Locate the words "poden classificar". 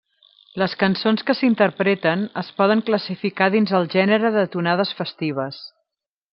2.63-3.51